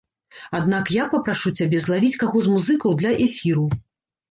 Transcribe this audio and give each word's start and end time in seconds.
Аднак 0.59 0.89
я 1.01 1.05
папрашу 1.11 1.53
цябе 1.61 1.83
злавіць 1.85 2.19
каго 2.25 2.37
з 2.47 2.55
музыкаў 2.57 2.99
для 3.05 3.15
эфіру. 3.29 3.71